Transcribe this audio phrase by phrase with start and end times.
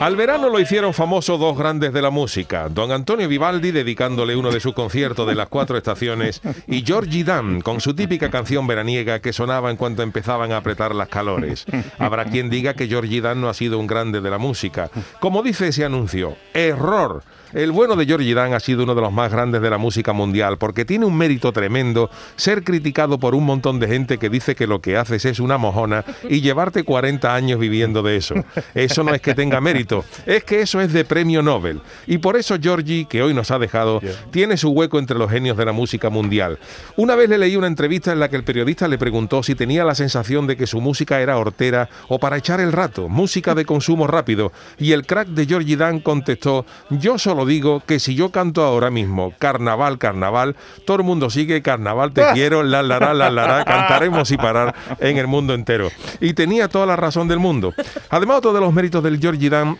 [0.00, 4.50] Al verano lo hicieron famoso dos grandes de la música, don Antonio Vivaldi dedicándole uno
[4.50, 9.20] de sus conciertos de las cuatro estaciones y Georgie Dan con su típica canción veraniega
[9.20, 11.66] que sonaba en cuanto empezaban a apretar las calores.
[11.98, 14.90] Habrá quien diga que Georgie Dan no ha sido un grande de la música.
[15.20, 17.22] Como dice ese anuncio, error.
[17.54, 20.12] El bueno de Georgie Dan ha sido uno de los más grandes de la música
[20.12, 24.54] mundial porque tiene un mérito tremendo ser criticado por un montón de gente que dice
[24.54, 28.34] que lo que haces es una mojona y llevarte 40 años viviendo de eso.
[28.74, 31.80] Eso no es que tenga mérito, es que eso es de premio Nobel.
[32.08, 34.00] Y por eso Georgie, que hoy nos ha dejado,
[34.32, 36.58] tiene su hueco entre los genios de la música mundial.
[36.96, 39.84] Una vez le leí una entrevista en la que el periodista le preguntó si tenía
[39.84, 43.64] la sensación de que su música era hortera o para echar el rato, música de
[43.64, 44.50] consumo rápido.
[44.76, 48.90] Y el crack de Georgie Dan contestó, yo solo digo que si yo canto ahora
[48.90, 53.64] mismo carnaval, carnaval, todo el mundo sigue carnaval, te quiero, la la la la la,
[53.64, 55.92] cantaremos y parar en el mundo entero.
[56.20, 57.72] Y tenía toda la razón del mundo.
[58.10, 59.76] Además, otro de los méritos del Georgie Dan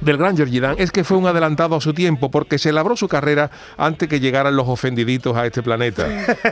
[0.00, 2.96] del gran Georgie Dan es que fue un adelantado a su tiempo porque se labró
[2.96, 6.06] su carrera antes que llegaran los ofendiditos a este planeta.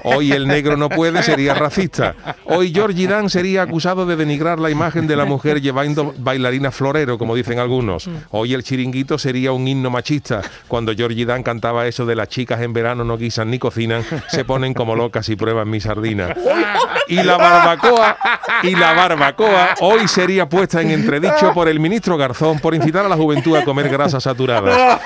[0.05, 2.15] Hoy el negro no puede sería racista.
[2.45, 7.19] Hoy Georgie Dan sería acusado de denigrar la imagen de la mujer llevando bailarina florero,
[7.19, 8.09] como dicen algunos.
[8.31, 10.43] Hoy el chiringuito sería un himno machista.
[10.67, 14.45] Cuando Georgie Dan cantaba eso de las chicas en verano no guisan ni cocinan, se
[14.45, 16.35] ponen como locas y prueban mi sardina.
[17.09, 18.17] Y la barbacoa,
[18.63, 23.09] y la barbacoa hoy sería puesta en entredicho por el ministro Garzón por incitar a
[23.09, 25.01] la juventud tú a comer grasa saturada.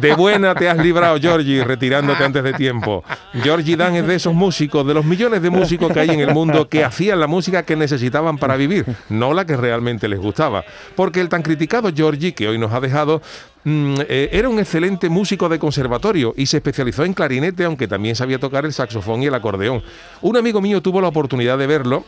[0.00, 3.04] De buena te has librado, Georgie, retirándote antes de tiempo.
[3.42, 6.34] Georgie Dan es de esos músicos, de los millones de músicos que hay en el
[6.34, 10.64] mundo que hacían la música que necesitaban para vivir, no la que realmente les gustaba.
[10.96, 13.22] Porque el tan criticado Georgie, que hoy nos ha dejado,
[13.64, 18.16] mm, eh, era un excelente músico de conservatorio y se especializó en clarinete, aunque también
[18.16, 19.82] sabía tocar el saxofón y el acordeón.
[20.22, 22.04] Un amigo mío tuvo la oportunidad de verlo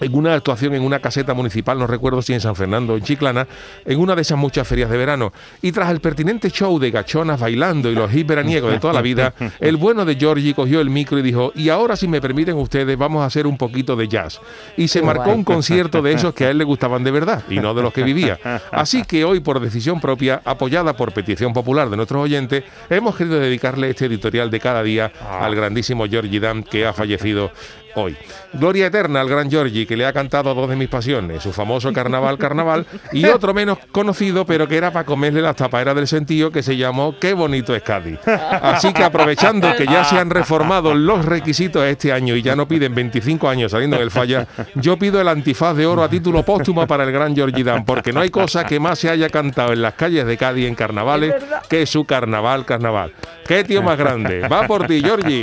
[0.00, 3.02] en una actuación en una caseta municipal, no recuerdo si en San Fernando o en
[3.02, 3.46] Chiclana,
[3.84, 5.32] en una de esas muchas ferias de verano.
[5.62, 9.02] Y tras el pertinente show de gachonas bailando y los hits veraniegos de toda la
[9.02, 12.56] vida, el bueno de Georgie cogió el micro y dijo, y ahora si me permiten
[12.56, 14.40] ustedes, vamos a hacer un poquito de jazz.
[14.76, 17.58] Y se marcó un concierto de esos que a él le gustaban de verdad y
[17.58, 18.38] no de los que vivía.
[18.70, 23.38] Así que hoy, por decisión propia, apoyada por petición popular de nuestros oyentes, hemos querido
[23.38, 27.50] dedicarle este editorial de cada día al grandísimo Georgie Dan que ha fallecido
[27.94, 28.16] hoy.
[28.52, 31.92] Gloria eterna al gran Giorgi, que le ha cantado dos de mis pasiones, su famoso
[31.92, 36.50] Carnaval Carnaval, y otro menos conocido, pero que era para comerle las tapaderas del sentido,
[36.50, 38.18] que se llamó Qué bonito es Cádiz.
[38.26, 42.66] Así que aprovechando que ya se han reformado los requisitos este año y ya no
[42.66, 46.86] piden 25 años saliendo del falla, yo pido el antifaz de oro a título póstumo
[46.86, 49.82] para el gran Giorgi Dan, porque no hay cosa que más se haya cantado en
[49.82, 51.34] las calles de Cádiz en carnavales
[51.68, 53.12] que su Carnaval Carnaval.
[53.46, 54.46] ¿Qué tío más grande?
[54.46, 55.42] Va por ti, Giorgi.